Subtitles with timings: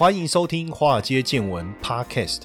[0.00, 2.44] 欢迎收听《华尔街见闻》Podcast。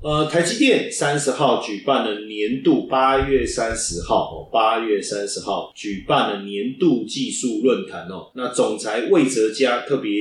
[0.00, 8.30] 呃，台积电三十号举办了年度八月三十号哦，八月三十号举办了年度技术论坛哦。
[8.36, 10.12] 那总裁魏哲嘉特别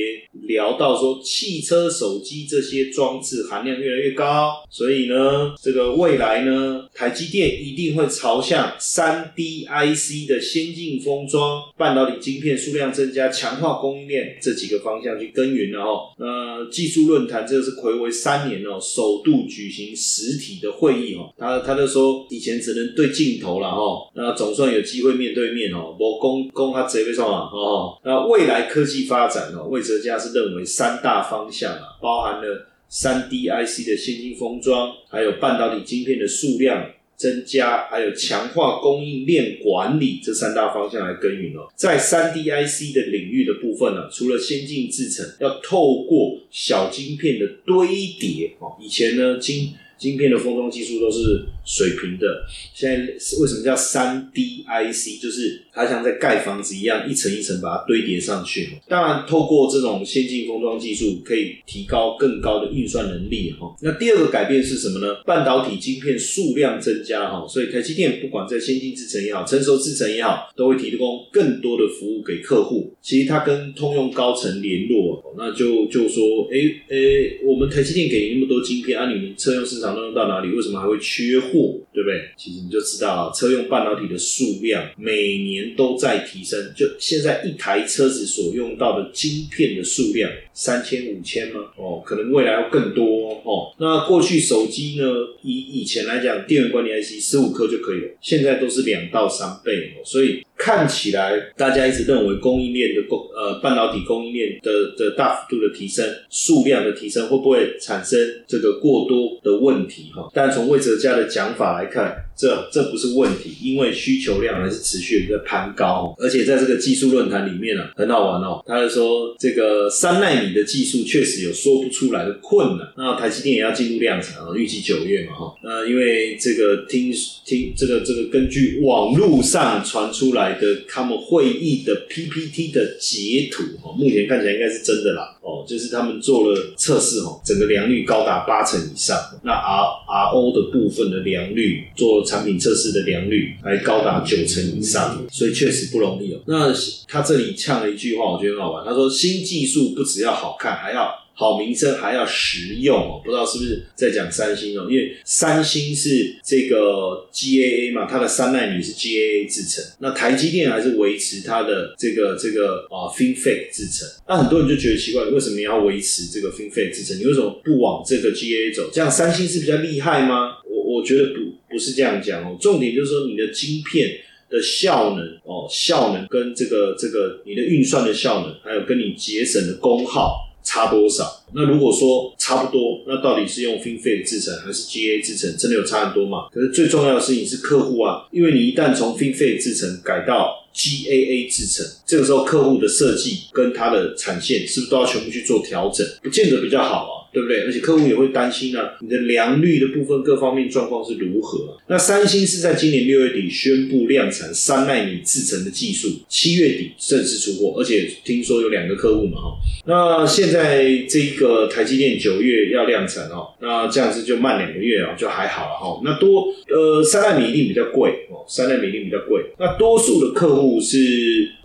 [0.47, 15.99] 聊到说，汽车、手机这些装置含量越来越高，所以呢，这个未来呢，台积电一定会朝向三 D IC 的先进封装、半导体晶片数量增加、强化供应链这几个方向去耕耘了哦。
[16.17, 19.66] 那技术论坛这个是暌违三年哦，首度举。
[19.67, 25.93] 举行实体的会议哦，他他就说以前只能对镜头了哦，那总算有机会面对面哦。
[25.99, 36.89] 我公公他直接说嘛哦，那未来科技发展哦，魏哲家是认为三大方向啊，包含了三 D IC 的先进封装，还有半导体晶片的数量。
[37.17, 47.87] 增加还有强化供应链管理这三大方向来耕耘哦，在三 D IC 的领域的部分呢，除了先进制程，要透过小晶片的堆
[48.19, 49.73] 叠哦，以前呢晶。
[49.97, 52.95] 晶片的封装技术都是水平的，现在
[53.41, 55.21] 为什么叫三 D IC？
[55.21, 58.69] 就是它像在盖房子一样，一层一层把它堆叠上去。
[58.87, 63.75] 当然，透过这种先进封装技术，可以提高更高的运算能力哈。
[63.81, 65.15] 那第二个改变是什么呢？
[65.25, 72.95] 半导体晶片数量增加哈，所以台积电不管在先进制程也好，成熟制程也好，都会提供更多的服务给客户。
[73.01, 76.57] 其实它跟通用高层联络，那就就说，哎
[76.89, 79.97] 哎，我们台积电给你那么多晶片，啊，你们车用市场。
[79.97, 80.49] 都用到哪里？
[80.49, 81.56] 为什么还会缺货？
[81.93, 82.29] 对不对？
[82.37, 86.71] 其实你就知道，车用半导体的数量每年都在提升。
[86.75, 91.61] 就现在一台车子所用到的晶片的数量，三千五千吗？
[91.75, 93.73] 哦，可能未来要更多哦。
[93.79, 95.05] 那过去手机呢？
[95.43, 100.05] 以以前来讲，电源管理 IC 十五颗就可以了，现在都是两到三倍哦。
[100.05, 100.41] 所以。
[100.57, 110.29] 看起来大家一直认为供应链的供呃半导体供应链的的大幅度的提升，数量的提升会不会产生这个过多的问题哈？
[110.33, 112.23] 但从魏哲家的讲法来看。
[112.37, 118.63] 这这不是问题，因为需求量还是持续在攀高，而且在这个技术论坛里面呢，很好玩哦。
[118.65, 122.87] 他就说，这个三纳米的技术确实有说不出来的困难。
[122.95, 125.55] 那台积电也要进入量产啊，预计九月嘛哈。
[125.63, 127.11] 那因为这个听
[127.43, 139.17] 听这个这个根据网络上传出来的他们会议的 PPT 的截图哦，目前看起来应该是真的啦哦，就是他们做了测试哦，整个良率高达八成以上。
[139.43, 142.17] 那 R R O 的部分的良率做。
[142.27, 146.39] 产品测试的良率还高达九成以上，所以确实不容易哦。
[146.45, 146.73] 那
[147.07, 148.83] 他这里呛了一句话，我觉得很好玩。
[148.83, 154.87] 他说：“新技术不只要好看，还要好名声，还要实用哦。”不知道是不是在讲三星哦？
[154.89, 159.83] 因为三星是这个 GAA 嘛，它的三纳米是 GAA 制成。
[159.99, 164.07] 那台积电还是维持它的这个这个啊 FinFET 制成。
[164.27, 167.19] 那很多人就觉得奇怪，为什么你要维持这个 FinFET 制成？
[167.19, 168.89] 你为什么不往这个 GAA 走？
[168.91, 170.57] 这样三星是比较厉害吗？
[170.67, 171.57] 我我觉得不。
[171.69, 174.09] 不是这样讲哦，重点就是说你的晶片
[174.49, 181.45] 的效能哦，效能跟这个这个你的运算的效能，还有跟你节省的功耗差多少？
[181.53, 185.57] 那如果说差不多，那到底是用 FinFET 制成还是 GA 制成？
[185.57, 186.49] 真的有差很多吗？
[186.51, 196.05] 可是最重要的事情是客户啊，因为你一旦从 FinFET 制成改到 GAA 制成，这个时候客户的设计跟它的产线是不是都要全部去做调整？
[196.21, 197.26] 不见得比较好啊。
[197.37, 197.65] 对不对？
[197.65, 201.77] 而且客户也会担心呢，你的良率的部分各方面状况是如何？
[201.87, 209.53] 那三星是在今年六月底宣布量产三纳米制程的技术，七月底正式出货，而且听说有两个客户嘛，哈。
[209.85, 216.01] 那现在这个台积电九月要量产哦，那这样子就慢两个月啊，就还好了哈。
[216.03, 219.43] 那多呃三纳米一定比较贵哦，三纳米一定比较贵。
[219.59, 220.97] 那多数的客户是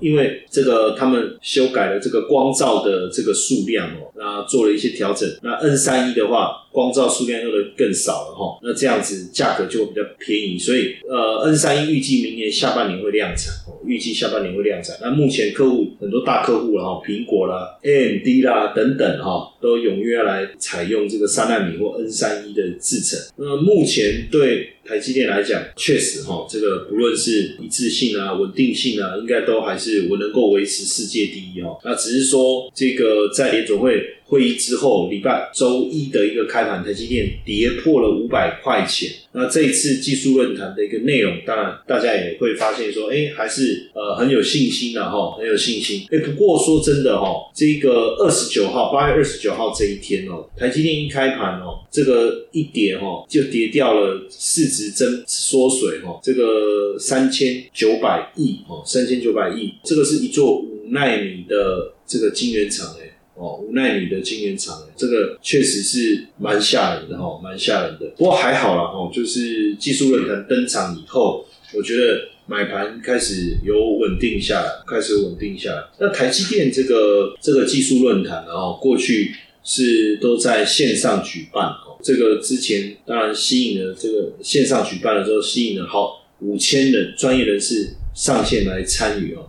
[0.01, 5.62] 因为这个他们修改了这个光照的这个数量哦，那做了一些调整，那。
[5.63, 13.53] N 三一的话，光照数量用的更少了哈，那这样子价格就会比较便宜，所以呃，N 三一预计明年下半年会量产。
[13.85, 14.97] 预计下半年会量产。
[15.03, 23.19] 那目前客户很多大客户了哈，苹果啦、AMD 啦等等哈，都踊跃来采用这个三纳米或 N 三一的制程。
[23.37, 31.77] 那目前对台积电来讲，确实哈，这个不论是一致性啊、稳定性啊，应该都还是我能够维持世界第一哈。
[31.85, 34.01] 那只是说这个在联总会
[34.33, 39.11] 会议之后，礼拜周一的一个开盘，台积电跌破了五百块钱。
[39.33, 46.07] 那这一次技术论坛的一个内容，当然大家也会发现说，哎，还是呃很有信心的哈，很有信心。
[46.11, 63.12] 哎，不过说真的哈，这个二十九号，八月二十九号这一天哦，台积电一开盘哦，这个一跌哈，就跌掉了市值增缩水哈，这个三千九百亿哦，三千九百亿，这个是一座五纳米的这个晶圆厂哎。
[63.35, 68.07] 哦，无奈你的晶圆厂，这个确实是蛮吓人的哈，蛮吓人的。
[68.17, 71.45] 不过还好啦，哦，就是技术论坛登场以后，
[71.75, 75.83] 我觉得买盘开始有稳定下来，开始稳定下来。
[75.99, 89.49] 那台积电这个这个技术论坛，然后过去是都在线上举办哦，这个之前当然吸引了这个线上举办了之后，吸引了好五千人专业人士上线来参与哦。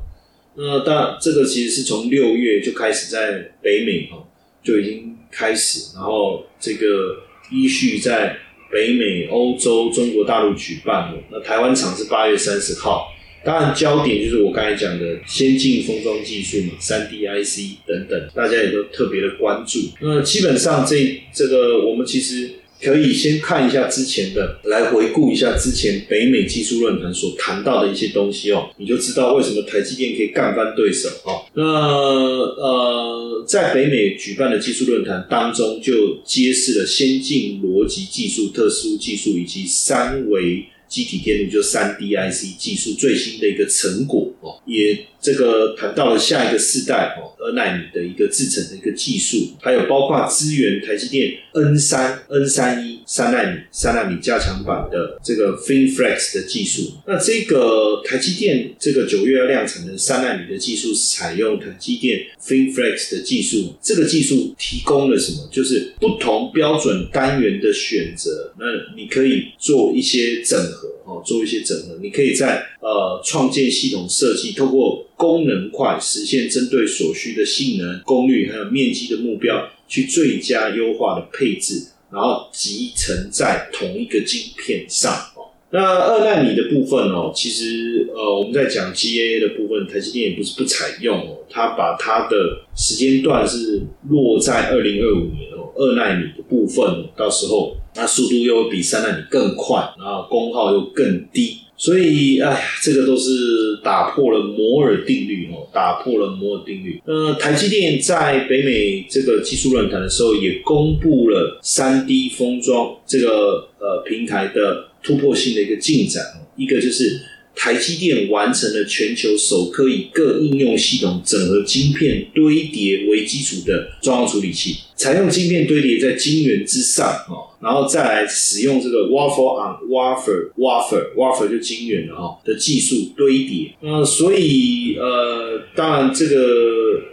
[0.55, 4.25] 那当然，这个其实是从六月就开始在北美哈
[4.63, 8.37] 就已经开始，然后这个依序在
[8.71, 11.23] 北美、欧洲、中国大陆举办了。
[11.31, 13.07] 那台湾场是八月三十号，
[13.43, 19.79] 当然焦点就是我刚才讲的先进封装技术嘛，三 D IC 等等，大家也都特别的关注。
[20.01, 22.51] 那基本上这这个我们其实。
[22.83, 31.45] 可以先看一下之前的，来回顾一下之前北美技术论坛所谈到的一些东西哦，你就知道为什么台积电可以干翻对手哦。
[31.53, 40.65] 那呃，在北美举办的技术论坛当中，就揭示了先进逻辑技术、特殊技术以及三维。
[40.85, 56.93] 机体电路就三 D IC 技术最新的一个成果哦，也这个谈到了下一个世代哦，二纳米的一个制程的一个技术，还有包括支援台积电 N 三 N 三一三纳米三纳米加强版的这个 FinFlex 的技术。
[57.05, 63.75] 那这个台积电这个九月要量产的三纳米的技术是，采用台积电 FinFlex 的技术。
[63.81, 65.49] 这个技术提供了什么？
[65.51, 70.89] 就是不同标准单元的选择，那你可以做一些整合。
[71.05, 85.11] 哦，做一些整合，你可以在呃创建系统设计，透过功能块实现针对所需的性能、功率还有面积的目标，去最佳优化的配置，然后集成在同一个晶片上。
[85.35, 97.75] 哦，那二纳米的部分哦，其实呃我们在讲 GAA 的部分，台积电也不是不采用哦，它把它的时间段是落在二零二五年哦，二纳米的部分到时候。
[97.95, 107.01] 那速度又比三纳米更快，然后功耗又更低，所以哎呀，这个都是打破了摩尔定律哦，打破了摩尔定律。
[107.05, 117.21] 呃，台积电在北美这个技术论坛的时候，也公布了三 D 封装这个呃平台的突破性的一个进展哦，一个就是
[117.55, 127.49] 台积电完成了全球首颗以各应用系统整合晶片堆叠为基础的中央处理器，采用晶片堆叠在晶圆之上哦。
[127.63, 136.35] 然后再来使用这个 waffle on wafer wafer wafer 就晶圆了哈的技术堆叠，那所以呃，当然这个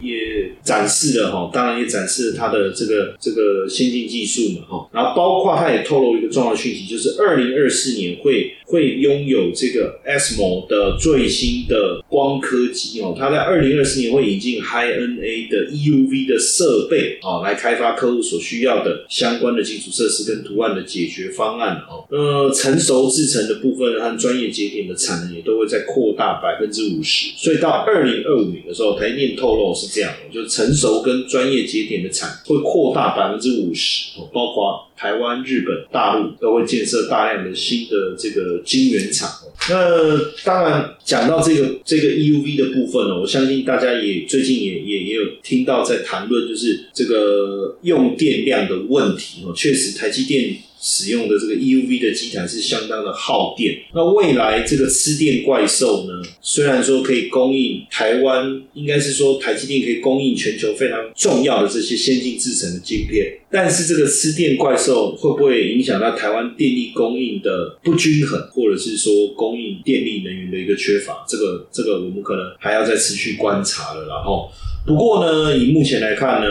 [0.01, 4.91] 也展示了哈，当然也展示了它的这个这个先进技术嘛哈。
[4.93, 20.41] 然后包括它也透露一个重要讯息，就是二零二四年会会拥有这个 ASML 的最新的光刻机哦，它在二零二四年会引进 High NA 的 EUV 的设备啊，来开发客户所需要的相关的基础设施跟。
[20.51, 39.31] 图案的解决方案哦，呃，成熟制成的部分和专业节点的产能也都会在扩大百分之五十，所以到二零二五年的时候，台电透露是这样的，就成熟跟专业节点的产会扩大百分之五十哦，包括台湾、日本、大陆都会建设大量的新的这个晶圆厂。
[39.71, 50.21] 那当然讲到这个这个 EUV 的部分呢，我相信大家也最近也也也有听到在谈论，就是这个用电量的问题哦，确实台积。
[50.21, 53.77] 电使用的这个 EUV 的基台是相当的耗电。
[53.95, 71.25] 那未来这个吃电怪兽呢，虽然说可以供应台湾，应该是说台积电可以供应全球非常重要的这些先进制程的晶片，但是这个吃电怪兽会不会影响到台湾电力供应的不均衡，或者是说供应电力能源的一个缺乏？
[71.29, 74.51] 这个这个我们可能还要再持续观察了，然后。
[74.87, 76.49] 不过呢，以目前来看呢，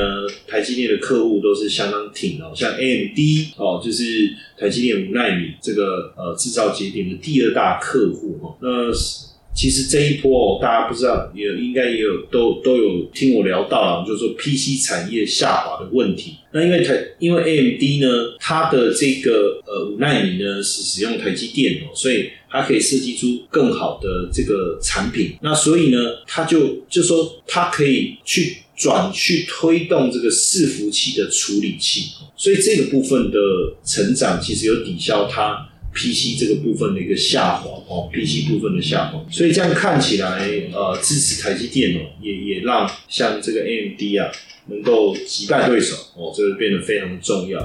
[0.47, 3.17] 台积电的客户都是相当挺哦，像 AMD
[3.57, 8.55] 哦，就是台积电五纳米这个呃制造节点的第二大客户哈。
[8.61, 8.93] 那
[9.59, 16.35] 其实这一波哦，大家不知道也应该也有都都有听我聊到了，就是说 PC 产业下滑的问题。
[16.53, 18.07] 那因为台因为 AMD 呢，
[18.39, 25.35] 它的这个呃五纳米呢是使用台积电哦，所以它可以设计出更好的这个产品。
[25.41, 33.37] 那所以呢，它就就说它可以去转去推动这个伺服器的处理器，所以这个部分的
[33.83, 35.65] 成长其实有抵消它。
[35.99, 44.31] PC 这个部分的一个下滑哦，PC 部分的下滑，所以这样看起来，呃，支持台积电哦，也也让像这个 AMD 啊，
[44.67, 47.59] 能够击败对手哦，这个变得非常的重要。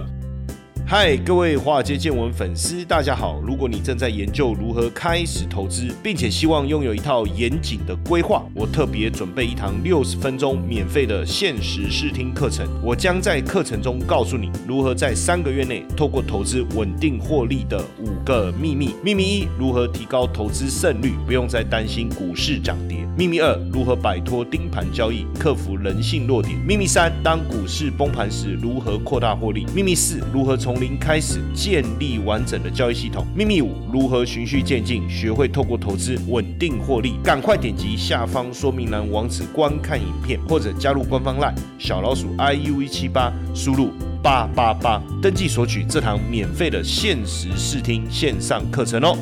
[0.86, 3.40] 嗨，各位华尔街见闻粉丝，大家好！
[3.40, 12.68] 如果你正在研究如何开始投资，并且希望拥有一套严谨的规划，我特别准备一堂六十分钟免费的限时试听课程。
[12.82, 18.90] 我将在课程中告诉你如何在三个月内透过投资稳定获利的五个秘密。
[19.02, 22.98] 秘密一：如何提高投资胜率，不用再担心股市涨跌。
[23.16, 26.58] 秘密二：如何摆脱盯盘交易，克服人性弱点。
[26.58, 29.64] 秘密三：当股市崩盘时，如何扩大获利。
[29.74, 33.24] 秘密四：如何从从零开始建立完整的交易系统。
[33.32, 37.14] 秘密五：如何循序渐进，学会透过投资稳定获利。
[37.22, 49.16] 赶快点击下方说明栏网址观看影片，或者加入官方 LINE 小老鼠 iu 一七八，输入八八八登记索取这堂免费的限时试听线上课程哦。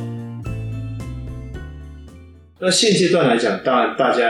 [2.59, 4.25] 那现阶段来讲，当然大家。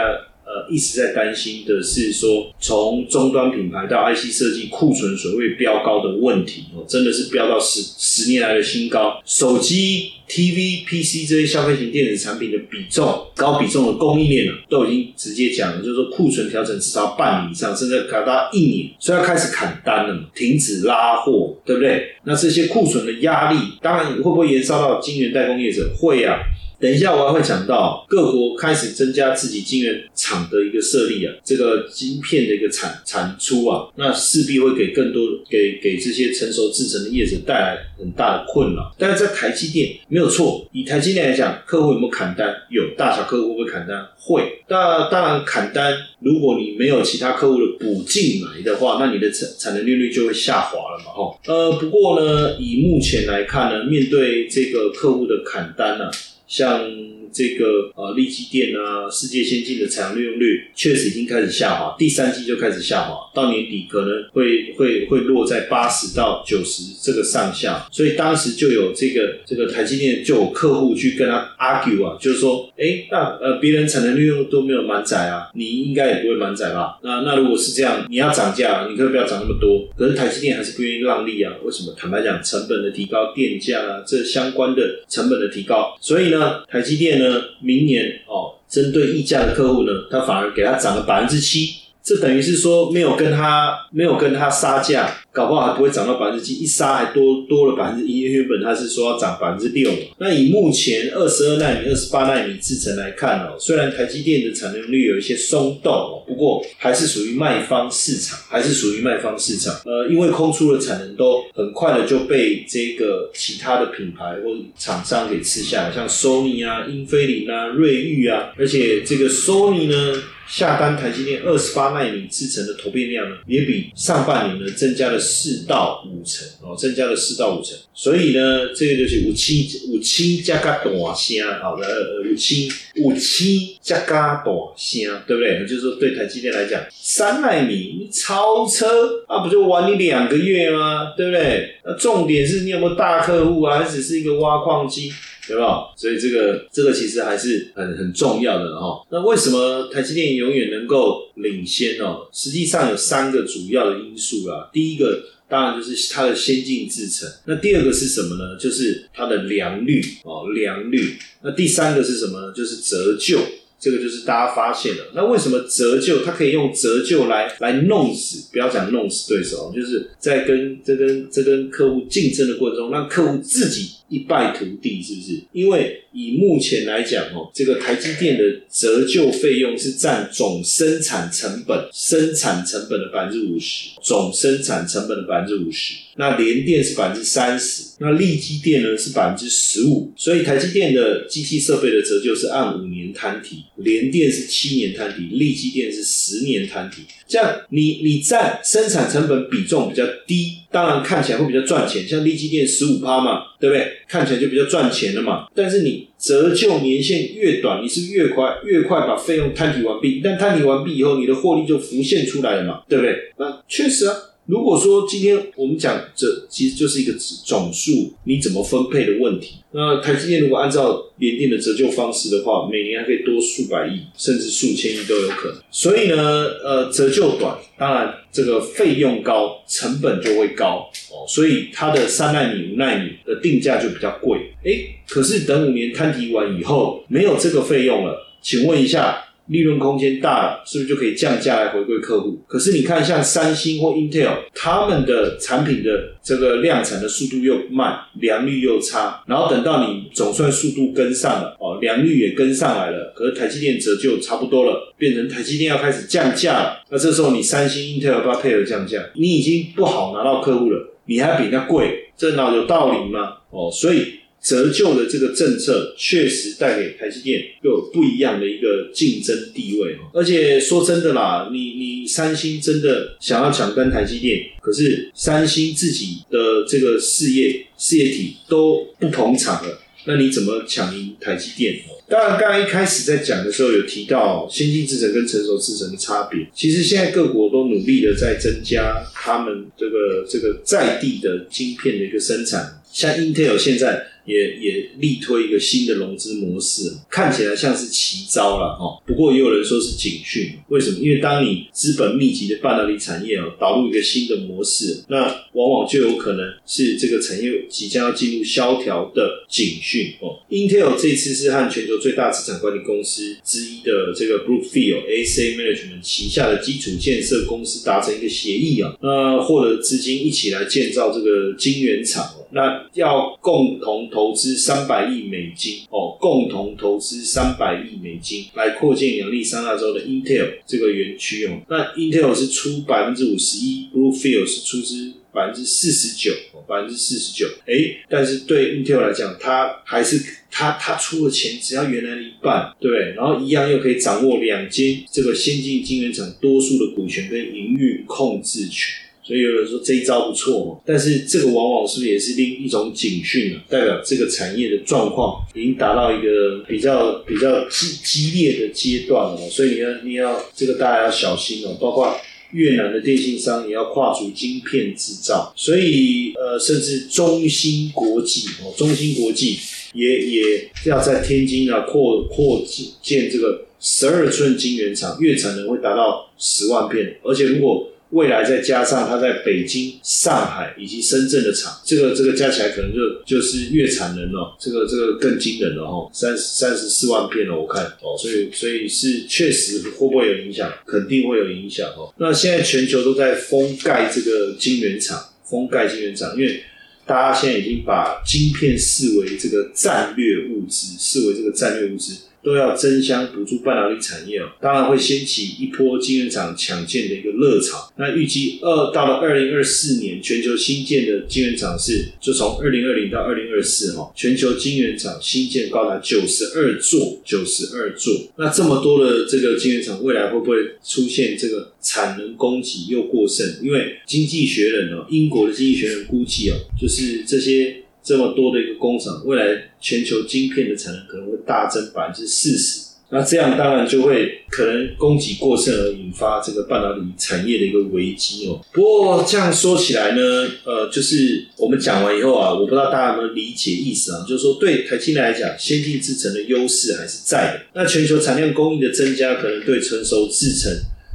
[0.53, 9.19] 呃，一直在担心的是说，从终端品牌到 IC 设计库存所谓飙高的问题哦，真的是飙到十十年来的新高。
[9.25, 22.09] 手机、TV、PC 这些消费型电子产品的比重高比重的供应链呢，都已经直接讲了，就是说库存调整至少半年以上，甚至可达一年，所以要开始砍单了嘛，停止拉货，对不对？
[22.25, 25.91] 那这些库存的压力，当然会不会延烧到晶圆代工业者？
[25.97, 26.39] 会啊。
[26.83, 38.93] 等一下，我还会讲到各国开始增加自己晶圆厂的一个设立啊，这个晶片的一个产产出啊，那势必会给更多给给这些成熟制成的业者带来很大的困扰。
[38.99, 42.53] 但是在台积电没有错，以台积电来讲，客户有没有砍单？
[42.69, 44.05] 有，大小客户会不会砍单？
[44.19, 44.43] 会。
[44.67, 51.39] 那当然砍单，如果你没有其他客户的补进来的话，那你的产产能利率就会下滑了嘛，哈。
[51.47, 56.11] 呃，不过呢，以目前来看呢，面对这个客户的砍单呢。
[56.53, 76.99] 像这个呃，立基电啊，世界先进的采样利用率确实已经开始下滑，第三季就开始下滑，到年底可能会会会落在八十到九十这个上下，所以当时就有这个这个台积电就有客户去跟他 argue 啊，就是说，哎，那呃别人产能利用都没有满载啊，你应该也不会满载吧？
[77.03, 81.55] 那那如果是这样，你要涨价，你可以不要涨那么多，可是台积电还是不愿意让利啊？
[81.65, 81.95] 为什么？
[81.97, 87.22] 坦白讲，成本的提高、电价啊，这相关的成本的提高，所以呢，台积电。
[87.23, 95.22] 呢，明年哦，针对溢价的客户呢，他反而给他涨了百分之七，这等于是说没有跟他没有跟他杀价。
[95.33, 98.21] 搞不好还不会涨到百分之七，一杀还多多了百分之一。
[98.21, 99.99] 原本它是说要涨百分之六嘛。
[100.19, 109.75] 那以目前二十二纳米、二十八纳米制程来看哦，虽然台积电的产能率有一些松动哦，不过还是属于卖方市场，还是属于卖方市场。
[109.87, 125.22] 呃，因为空出的产能都很快的就被这个其他的品牌或厂商给吃下来，像 Sony 啊、英飞凌啊、瑞昱啊，而且这个 Sony 呢下单台积电二十八纳米制程的投片量呢，也比上半年呢增加了。
[125.23, 131.87] 四到五成哦，增加了四到五成，所以呢，这个就是五七五七加加大声，好的，
[132.31, 134.45] 五七五七加加大
[134.77, 135.61] 声，对不对？
[135.67, 141.15] 就是说，对台积电来讲，三纳米超车啊，不就玩你两个月吗？
[141.17, 141.77] 对不对？
[141.85, 145.13] 那重点是你有没有大客户啊，还只是一个挖矿机？
[145.47, 145.93] 对吧？
[145.97, 149.05] 所以这个这个其实还是很很重要的哈。
[149.11, 152.29] 那为什么台积电永远能够领先哦？
[152.33, 154.71] 实际上有三个主要的因素啦。
[154.73, 157.29] 第一个当然就是它的先进制程。
[157.47, 158.57] 那第二个是什么呢？
[158.57, 161.19] 就是它的良率哦，良率。
[161.43, 162.53] 那第三个是什么呢？
[162.53, 163.41] 就是折旧。
[163.81, 165.03] 这个就是大家发现的。
[165.13, 166.25] 那为什么折旧？
[166.25, 173.91] 它可以用折旧来来弄死，不要讲弄死对手，就是在跟这跟这跟客户竞争的过程中，让客户自己。
[174.13, 175.43] 一败涂地是不是？
[175.53, 185.95] 因为以目前来讲哦，这个台积电的折旧费用是占总生产成本生产成本的百分之五十，总生产成本的百分之五十。
[186.17, 190.13] 那联电是百分之三十，那立基电呢是百分之十五。
[190.15, 197.01] 所以台积电的机器设备的折旧是按五年摊提，联电是七年摊提，立基电是十年摊提。
[197.27, 200.59] 这样你你占生产成本比重比较低。
[200.73, 203.87] 当然看起来会比较赚钱，像利基店十五趴嘛，对不对？
[204.09, 205.47] 看起来就比较赚钱了嘛。
[205.55, 210.21] 但是你折旧年限越短，你是越快越快把费用摊提完毕。
[210.25, 213.15] 但摊提完毕以后，你的获利就浮现出来了嘛，对不对？
[213.39, 214.17] 那确实啊。
[214.47, 219.59] 如果说今天我们讲这其实就是一个总数，你怎么分配的问题。
[219.71, 225.59] 那台积电如果按照联电的折旧方式的话，每年还可以多数百亿，甚至数千亿都有可能。
[225.71, 226.17] 所以呢，
[226.65, 231.25] 呃，折旧短，当然这个费用高，成本就会高哦。
[231.29, 234.53] 所以它的三纳米、五纳米的定价就比较贵。
[234.65, 234.73] 哎，
[235.09, 239.25] 可是等五年摊提完以后，没有这个费用了，请问一下。
[239.53, 242.43] 利润空间大了，是不是就可以降价来回归客户？
[242.49, 245.91] 可是你看，像三星或 Intel，他们的产品的
[246.23, 256.83] 这个量产的速度又慢，良率又差，然后等到你总算速度跟上了，哦，良率也跟上来了，可是台积电折旧差不多了，变成台积电要开始降价了。
[256.91, 258.99] 那这时候你三星、Intel 要不要配合降价？
[259.15, 263.37] 你已经不好拿到客户了，你还比人家贵，这哪有道理吗？
[263.51, 264.22] 哦，所以。
[264.43, 281.81] 折旧的这个政策确实带给台积电又有不一样的一个竞争地位哦而且说真的啦，你你三星真的想要抢跟台积电，可是三星自己的这个事业事业体都不同场了，那你怎么抢赢台积电？
[282.09, 286.47] 当然，刚刚一开始在讲的时候有提到先进制程跟成熟制程的差别。
[286.53, 294.09] 其实现在各国都努力的在增加他们这个这个在地的晶片的一个生产，像 Intel 现在。
[294.25, 299.03] 也也力推一个新的融资模式，看起来像是奇招了哦。
[299.07, 300.99] 不过也有人说是警讯，为什么？
[301.01, 310.39] 因为当你资本密集的半导体产业哦导入一个新的模式，那往往就有可能是这个产业即将要进入萧条的警讯哦。
[310.49, 315.57] Intel 这次是和全球最大资产管理公司之一的这个 Brookfield A.C.
[315.57, 324.03] Management 旗下的基础建设公司达成一个协议啊，那获得资金一起来建造这个晶圆厂哦，那要共同。
[324.13, 331.61] 投资三百亿美金哦，共同投资三百亿美金来扩建亚利桑那州的 Intel 这个园区哦。
[331.69, 336.33] 那 Intel 是出百分之五十一，Bluefield 是出资百分之四十九，
[336.69, 337.47] 百分之四十九。
[337.65, 348.95] 哎，但是对 Intel 来讲，它还是它它出的钱只要原来的一半，对，然后一样又可以掌握两间这个先进晶圆厂多数的股权跟营运控制权。
[349.25, 353.63] 所以有人说这一招不错，但是这个往往是不是也是另一种警讯啊？
[353.69, 359.49] 代表这个产业的状况已经达到一个比较比较激激烈的阶段了。
[359.49, 362.17] 所以你要你要这个大家要小心哦，包括
[362.51, 365.53] 越南的电信商也要跨足晶片制造。
[365.57, 369.57] 所以呃，甚至中芯国际哦，中芯国际
[369.95, 372.61] 也也要在天津啊扩扩
[373.01, 390.71] 建这个十二寸晶圆厂，月产能会达到十万片，而且如果未来再加上它在北京、上海以及深圳的厂，这个这个加起来可能就就是月产能哦，这个这个更惊人了哦，三三十四万片了，我看哦，所以所以是确实会不会有影响？
[390.87, 392.13] 肯定会有影响哦。
[392.19, 396.63] 那现在全球都在封盖这个晶圆厂，封盖晶圆厂，因为
[397.07, 402.15] 大家现在已经把晶片视为这个战略物资，视为这个战略物资。
[402.43, 407.93] 都要争相补助半导体产业哦，当然会掀起一波晶圆厂抢建的一个热潮。
[407.97, 418.13] 那预计二到了二零二四年，全球新建的晶圆厂是就从二零二零到二零二四哈，全球晶圆厂新建高达九十二座，九十二座。
[418.37, 423.47] 那这么多的这个晶圆厂，未来会不会出现这个产能供给又过剩？
[423.63, 427.82] 因为经济学人哦，英国的经济学人估计哦，就是这些。
[428.03, 432.93] 这么多的一个工厂，未来全球晶片的产能可能会大增百分之四十。
[433.15, 438.59] 那这样当然就会可能供给过剩而引发这个半导体产业的一个危机哦。
[438.73, 444.25] 不过这样说起来呢，呃，就是我们讲完以后啊，我不知道大家有没有理解意思啊？
[444.27, 447.61] 就是说对台积电来讲，先进制程的优势还是在的。
[447.75, 450.73] 那全球产量供应的增加，可能对成熟制程。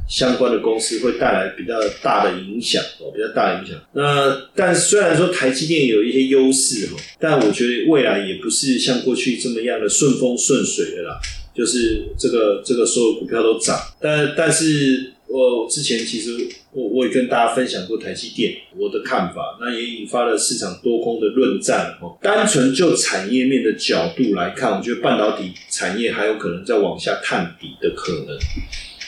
[0.08, 3.78] 相关的公司会带来比较大的影响哦，比较大的影响。
[3.92, 11.20] 那但虽然说台积电有一些优势哈，但我觉得未来也不是像过去这么样的顺风顺水的啦。
[11.54, 16.30] 就是这个这个所有股票都涨，但但是我之前其实
[16.70, 22.16] 我我也跟大家分享过台积电我的看法，那也引发了市场多空的论战哦。
[22.22, 28.38] 单纯就产业面的角度来看，我觉得半导体产业还有可能再往下探底的可能。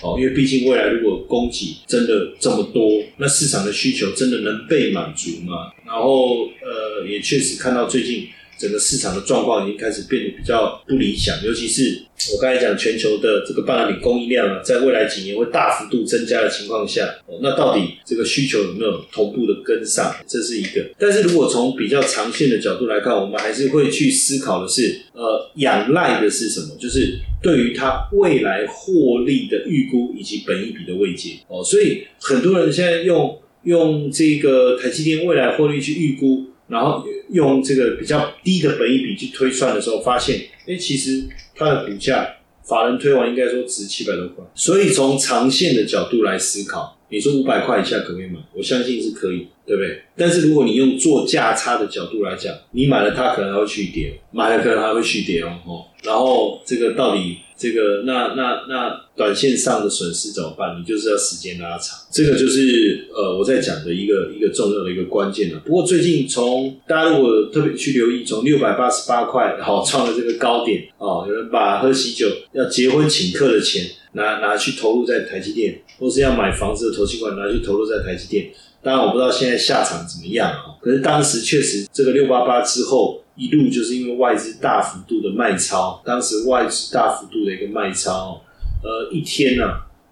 [0.02, 5.72] 哦，因为毕竟未来如果供给真的这么多，那市场的需求真的能被满足吗？
[5.86, 8.28] 然后呃，也确实看到最近
[8.60, 12.02] 整个市场的状况已经开始变得比较不理想，尤其是
[12.34, 17.08] 我刚才讲全球的这个半导体供应量啊，在未来几年会大幅度增加的情况下，
[17.40, 20.14] 那到底这个需求有没有同步的跟上？
[20.28, 20.86] 这是一个。
[20.98, 26.76] 但是如果从比较长线的角度来看，我们还是会去思考的是，呃，仰赖的是什么？
[26.78, 31.64] 就是对于它未来获利的预估以及本益比的位阶哦。
[31.64, 36.44] 所以很多人现在用用这个台积电未来获利去预估。
[36.70, 42.26] 然后用这个比较低的本益比去推算的时候，发现，哎，其实它的股价，
[42.62, 44.44] 法人推完应该说值七百多块。
[44.54, 48.38] 所以从长线的角度来思考，你说五百块以下可不可以买？
[48.54, 50.00] 我相信是可以，对不对？
[50.16, 55.84] 但是如果你用做价差的角度来讲，你买了它可能还会去跌，买了可能还会去跌哦。
[56.02, 57.38] 然后这个到底？
[57.60, 60.80] 这个那那那短线上的损失怎么办？
[60.80, 65.60] 你就是要时间拉长，这个就是呃我在讲的一个一个重要的一个关键了。
[65.60, 78.50] 不过最近从大家如果特别去留意，从六百八十八块好创了这个高点哦，有人把喝喜酒要结婚请客的钱拿拿去投入在台积电，或是要买房子的投资款拿去投入在台积电。
[78.82, 83.22] 当然我不知道现在下场怎么样啊，可是当时确实这个六八八之后。
[83.40, 88.42] 一路就是因为外资大幅度的卖超，当时外资大幅度的一个卖超，
[88.84, 89.64] 呃，一天呢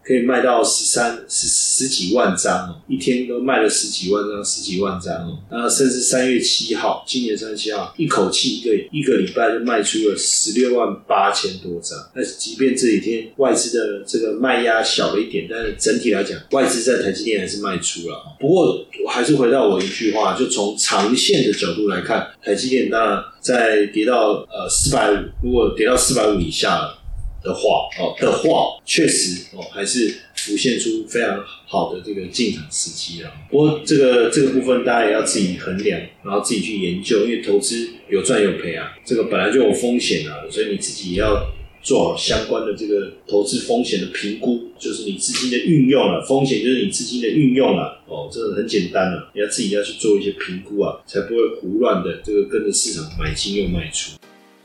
[0.09, 5.39] 可以卖到十三十十几万张哦，一天都卖了十几万张，十几万张哦。
[5.51, 11.99] 那甚至三月七号，今年三月七号，一口气一个一个礼拜就卖出了十六万八千多张。
[12.15, 18.17] 那即便这几天外资的这个卖压小了一点，但是整体来讲，外资在台积电还是卖出了。
[18.41, 26.98] 不过我还是回到我一句话，就从长线的角度来看，台积电当然在跌到呃四百五，如果跌到四百五以下了
[27.43, 33.33] 的话，哦的话，确实哦还是浮现出非常好的这个进场时机了。
[33.51, 41.47] 不过这个这个部分大家也要自己衡量，然后自己去研究，因为投资有赚有赔啊，这个本来就有风险啊，所以你自己也要
[41.83, 48.03] 做好相关的这个投资风险的评估，就是你资金的运用了，风险就是你资金的运用了。
[48.07, 54.13] 哦，这个很简单了，你要自己要去做一些评估啊，才不会胡乱的这个跟着市场买进又卖出。